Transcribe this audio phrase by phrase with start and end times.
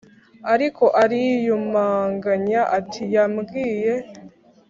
[0.53, 3.93] ariko ariyumanganya ati"yambwiye